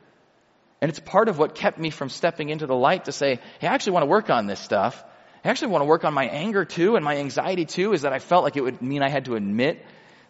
[0.81, 3.67] And it's part of what kept me from stepping into the light to say, hey,
[3.67, 5.03] I actually want to work on this stuff.
[5.45, 8.12] I actually want to work on my anger too and my anxiety too is that
[8.12, 9.85] I felt like it would mean I had to admit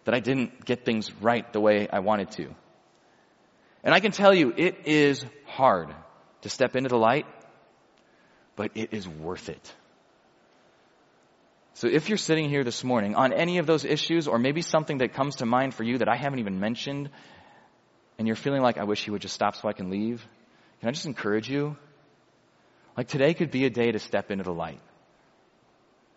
[0.04, 2.54] that I didn't get things right the way I wanted to.
[3.84, 5.94] And I can tell you, it is hard
[6.42, 7.26] to step into the light,
[8.56, 9.74] but it is worth it.
[11.74, 14.98] So if you're sitting here this morning on any of those issues, or maybe something
[14.98, 17.10] that comes to mind for you that I haven't even mentioned,
[18.18, 20.26] and you're feeling like, I wish he would just stop so I can leave,
[20.80, 21.76] can I just encourage you?
[22.96, 24.80] Like today could be a day to step into the light.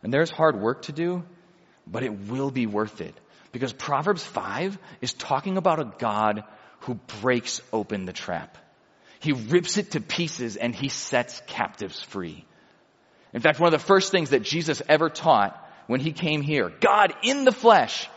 [0.04, 1.24] And there's hard work to do,
[1.86, 3.16] but it will be worth it.
[3.52, 6.44] Because Proverbs 5 is talking about a God
[6.82, 8.58] who breaks open the trap.
[9.20, 12.46] He rips it to pieces and he sets captives free.
[13.34, 16.72] In fact, one of the first things that Jesus ever taught when he came here,
[16.82, 18.10] God in the flesh,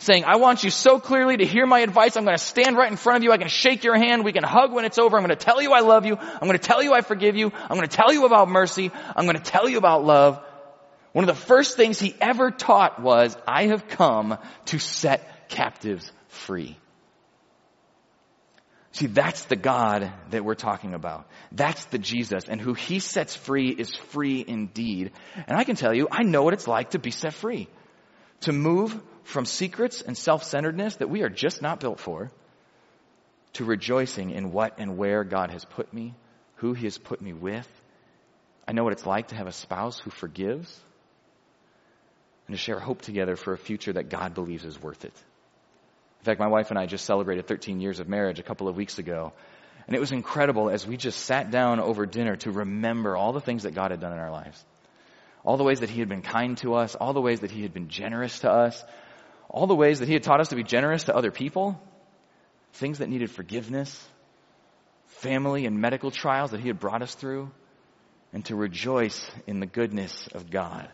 [0.00, 2.16] saying, I want you so clearly to hear my advice.
[2.16, 3.32] I'm going to stand right in front of you.
[3.32, 4.24] I can shake your hand.
[4.24, 5.16] We can hug when it's over.
[5.16, 6.16] I'm going to tell you I love you.
[6.16, 7.52] I'm going to tell you I forgive you.
[7.54, 8.90] I'm going to tell you about mercy.
[9.14, 10.42] I'm going to tell you about love.
[11.12, 16.10] One of the first things he ever taught was, I have come to set captives
[16.28, 16.78] free.
[18.92, 21.26] See, that's the God that we're talking about.
[21.52, 22.44] That's the Jesus.
[22.48, 25.12] And who he sets free is free indeed.
[25.46, 27.68] And I can tell you, I know what it's like to be set free.
[28.42, 32.30] To move from secrets and self-centeredness that we are just not built for,
[33.54, 36.14] to rejoicing in what and where God has put me,
[36.56, 37.68] who he has put me with.
[38.66, 40.80] I know what it's like to have a spouse who forgives
[42.46, 45.14] and to share hope together for a future that God believes is worth it.
[46.20, 48.76] In fact, my wife and I just celebrated 13 years of marriage a couple of
[48.76, 49.32] weeks ago.
[49.86, 53.40] And it was incredible as we just sat down over dinner to remember all the
[53.40, 54.62] things that God had done in our lives.
[55.42, 57.62] All the ways that He had been kind to us, all the ways that He
[57.62, 58.84] had been generous to us,
[59.50, 61.80] all the ways that he had taught us to be generous to other people,
[62.74, 64.08] things that needed forgiveness,
[65.06, 67.50] family and medical trials that he had brought us through,
[68.32, 70.88] and to rejoice in the goodness of God.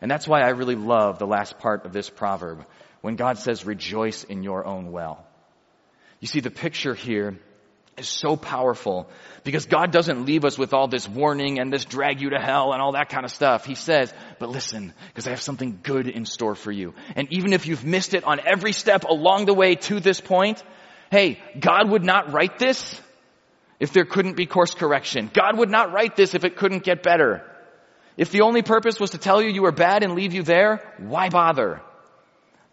[0.00, 2.64] And that's why I really love the last part of this proverb
[3.02, 5.26] when God says, rejoice in your own well.
[6.20, 7.38] You see, the picture here
[7.96, 9.08] is so powerful
[9.42, 12.72] because God doesn't leave us with all this warning and this drag you to hell
[12.72, 13.64] and all that kind of stuff.
[13.64, 16.94] He says, but listen, because I have something good in store for you.
[17.14, 20.62] And even if you've missed it on every step along the way to this point,
[21.10, 23.00] hey, God would not write this
[23.80, 25.30] if there couldn't be course correction.
[25.32, 27.42] God would not write this if it couldn't get better.
[28.16, 30.82] If the only purpose was to tell you you were bad and leave you there,
[30.98, 31.80] why bother?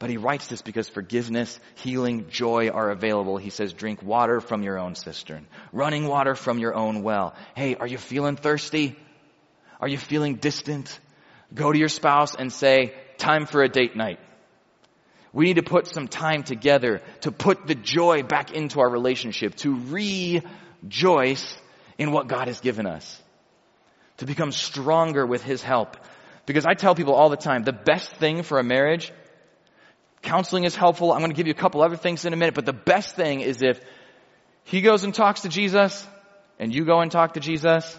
[0.03, 3.37] But he writes this because forgiveness, healing, joy are available.
[3.37, 7.33] He says, drink water from your own cistern, running water from your own well.
[7.55, 8.99] Hey, are you feeling thirsty?
[9.79, 10.99] Are you feeling distant?
[11.53, 14.19] Go to your spouse and say, time for a date night.
[15.31, 19.55] We need to put some time together to put the joy back into our relationship,
[19.59, 19.79] to
[20.83, 21.57] rejoice
[21.97, 23.21] in what God has given us,
[24.17, 25.95] to become stronger with His help.
[26.45, 29.13] Because I tell people all the time, the best thing for a marriage
[30.23, 31.11] Counseling is helpful.
[31.11, 33.15] I'm going to give you a couple other things in a minute, but the best
[33.15, 33.79] thing is if
[34.63, 36.07] he goes and talks to Jesus
[36.57, 37.97] and you go and talk to Jesus,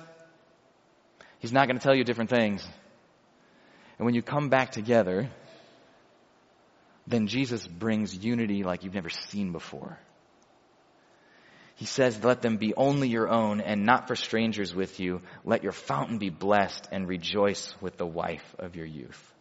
[1.39, 2.67] he's not going to tell you different things.
[3.99, 5.31] And when you come back together,
[7.07, 9.99] then Jesus brings unity like you've never seen before.
[11.77, 15.21] He says, let them be only your own and not for strangers with you.
[15.45, 19.34] Let your fountain be blessed and rejoice with the wife of your youth.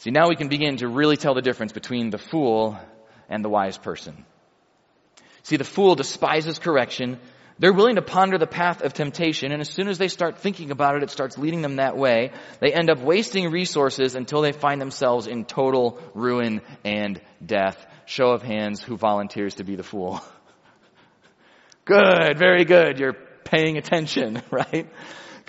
[0.00, 2.78] See, now we can begin to really tell the difference between the fool
[3.28, 4.24] and the wise person.
[5.42, 7.18] See, the fool despises correction.
[7.58, 10.70] They're willing to ponder the path of temptation, and as soon as they start thinking
[10.70, 12.32] about it, it starts leading them that way.
[12.60, 17.86] They end up wasting resources until they find themselves in total ruin and death.
[18.06, 20.22] Show of hands, who volunteers to be the fool?
[21.84, 22.98] good, very good.
[22.98, 24.90] You're paying attention, right?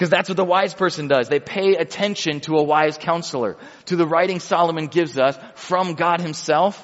[0.01, 1.29] Because that's what the wise person does.
[1.29, 6.21] They pay attention to a wise counselor, to the writing Solomon gives us from God
[6.21, 6.83] himself.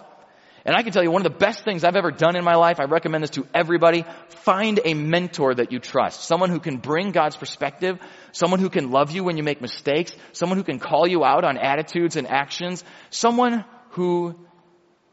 [0.64, 2.54] And I can tell you one of the best things I've ever done in my
[2.58, 4.06] life, I recommend this to everybody,
[4.44, 6.26] find a mentor that you trust.
[6.26, 7.98] Someone who can bring God's perspective,
[8.34, 11.44] someone who can love you when you make mistakes, someone who can call you out
[11.44, 14.36] on attitudes and actions, someone who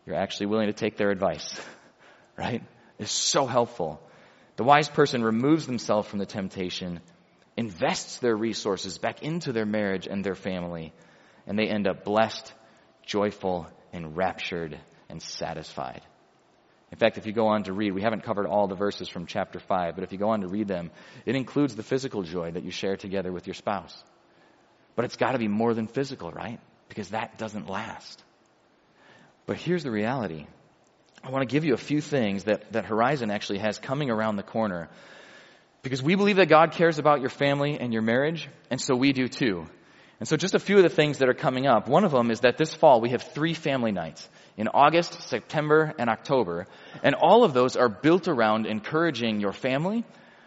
[0.05, 1.59] you're actually willing to take their advice,
[2.37, 2.63] right?
[2.99, 3.99] Is so helpful.
[4.57, 7.01] The wise person removes themselves from the temptation
[7.57, 10.93] invests their resources back into their marriage and their family,
[11.47, 12.53] and they end up blessed,
[13.07, 14.79] joyful, enraptured,
[15.09, 16.03] and satisfied.
[16.91, 19.27] In fact, if you go on to read, we haven't covered all the verses from
[19.27, 20.91] chapter 5, but if you go on to read them,
[21.27, 23.97] it includes the physical joy that you share together with your spouse.
[24.95, 26.61] But it's got to be more than physical, right?
[26.89, 28.23] Because that doesn't last.
[29.47, 30.47] But here's the reality.
[31.23, 34.37] I want to give you a few things that, that Horizon actually has coming around
[34.37, 34.89] the corner
[35.85, 39.13] because we believe that God cares about your family and your marriage, and so we
[39.13, 39.67] do too.
[40.19, 41.89] And so just a few of the things that are coming up.
[41.89, 44.27] One of them is that this fall we have three family nights
[44.57, 46.67] in August, September, and October.
[47.03, 50.05] And all of those are built around encouraging your family,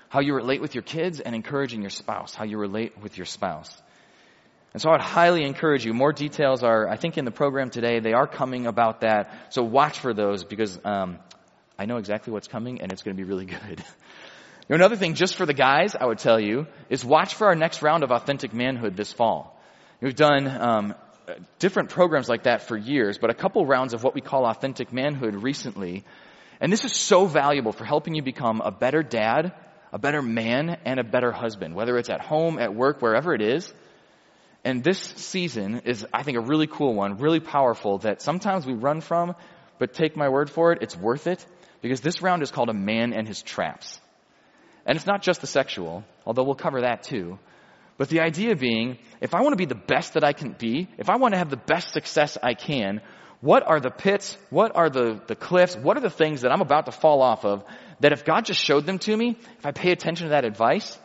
[0.10, 3.26] how you relate with your kids, and encouraging your spouse, how you relate with your
[3.26, 3.72] spouse.
[4.74, 5.94] And so I would highly encourage you.
[5.94, 8.00] More details are, I think, in the program today.
[8.00, 9.54] They are coming about that.
[9.54, 11.20] So watch for those because um,
[11.78, 13.84] I know exactly what's coming, and it's going to be really good.
[14.70, 17.48] You know, another thing, just for the guys, I would tell you, is watch for
[17.48, 19.58] our next round of Authentic Manhood this fall.
[20.02, 20.96] We've done um,
[21.58, 24.92] different programs like that for years, but a couple rounds of what we call Authentic
[24.92, 26.04] Manhood recently.
[26.60, 29.54] And this is so valuable for helping you become a better dad,
[29.94, 33.42] a better man, and a better husband, whether it's at home, at work, wherever it
[33.42, 33.72] is.
[34.66, 38.74] And this season is, I think, a really cool one, really powerful that sometimes we
[38.74, 39.34] run from,
[39.80, 41.46] but take my word for it, it's worth it
[41.82, 44.02] because this round is called A Man and His Traps.
[44.88, 47.38] And it's not just the sexual, although we'll cover that too.
[47.98, 50.88] But the idea being, if I want to be the best that I can be,
[50.98, 53.02] if I want to have the best success I can,
[53.42, 56.62] what are the pits, what are the, the cliffs, what are the things that I'm
[56.62, 57.66] about to fall off of
[58.00, 60.98] that if God just showed them to me, if I pay attention to that advice,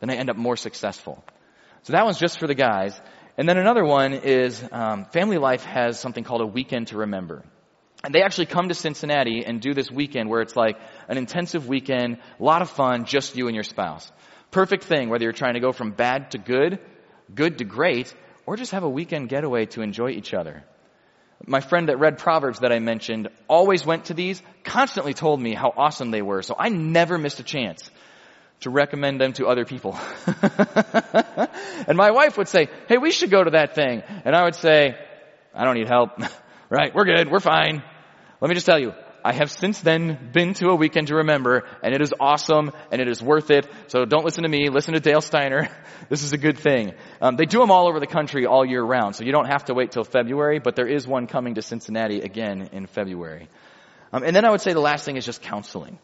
[0.00, 1.22] then I end up more successful.
[1.82, 2.98] So that one's just for the guys.
[3.36, 7.44] And then another one is um, Family Life has something called a weekend to remember.
[8.04, 10.76] And they actually come to Cincinnati and do this weekend where it's like
[11.08, 14.10] an intensive weekend, a lot of fun, just you and your spouse.
[14.50, 16.78] Perfect thing, whether you're trying to go from bad to good,
[17.34, 18.14] good to great,
[18.46, 20.64] or just have a weekend getaway to enjoy each other.
[21.46, 25.54] My friend that read Proverbs that I mentioned always went to these, constantly told me
[25.54, 27.90] how awesome they were, so I never missed a chance
[28.60, 29.98] to recommend them to other people.
[31.86, 34.02] and my wife would say, hey, we should go to that thing.
[34.24, 34.96] And I would say,
[35.54, 36.18] I don't need help.
[36.70, 36.94] right?
[36.94, 37.30] We're good.
[37.30, 37.82] We're fine.
[38.40, 38.92] Let me just tell you,
[39.24, 43.00] I have since then been to a weekend to remember, and it is awesome, and
[43.00, 43.66] it is worth it.
[43.88, 44.68] So don't listen to me.
[44.68, 45.68] Listen to Dale Steiner.
[46.08, 46.92] this is a good thing.
[47.20, 49.64] Um, they do them all over the country all year round, so you don't have
[49.64, 50.60] to wait till February.
[50.60, 53.48] But there is one coming to Cincinnati again in February.
[54.12, 55.98] Um, and then I would say the last thing is just counseling.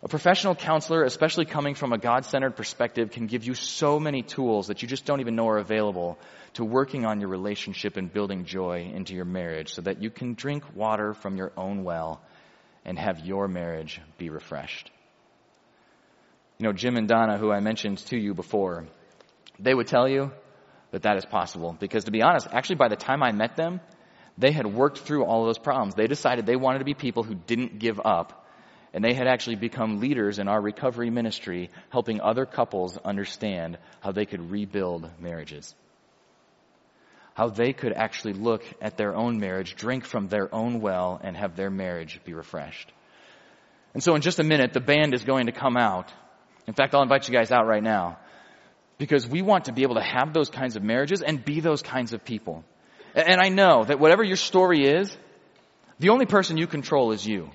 [0.00, 4.68] A professional counselor, especially coming from a God-centered perspective, can give you so many tools
[4.68, 6.18] that you just don't even know are available
[6.54, 10.34] to working on your relationship and building joy into your marriage so that you can
[10.34, 12.20] drink water from your own well
[12.84, 14.88] and have your marriage be refreshed.
[16.58, 18.86] You know, Jim and Donna, who I mentioned to you before,
[19.58, 20.30] they would tell you
[20.92, 21.76] that that is possible.
[21.78, 23.80] Because to be honest, actually by the time I met them,
[24.38, 25.96] they had worked through all those problems.
[25.96, 28.44] They decided they wanted to be people who didn't give up.
[28.92, 34.12] And they had actually become leaders in our recovery ministry, helping other couples understand how
[34.12, 35.74] they could rebuild marriages
[37.38, 41.36] how they could actually look at their own marriage, drink from their own well, and
[41.36, 42.92] have their marriage be refreshed.
[43.94, 46.12] And so in just a minute, the band is going to come out.
[46.66, 48.18] In fact, I'll invite you guys out right now.
[48.98, 51.80] Because we want to be able to have those kinds of marriages and be those
[51.80, 52.64] kinds of people.
[53.14, 55.16] And I know that whatever your story is,
[56.00, 57.50] the only person you control is you.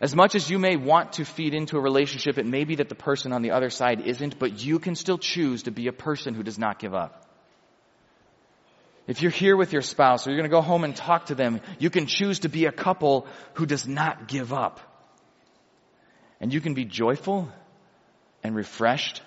[0.00, 2.88] As much as you may want to feed into a relationship, it may be that
[2.88, 5.92] the person on the other side isn't, but you can still choose to be a
[5.92, 7.24] person who does not give up.
[9.06, 11.34] If you're here with your spouse or you're going to go home and talk to
[11.34, 14.80] them, you can choose to be a couple who does not give up.
[16.40, 17.48] And you can be joyful
[18.42, 19.22] and refreshed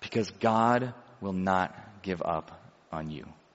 [0.00, 2.50] because God will not give up
[2.92, 3.26] on you.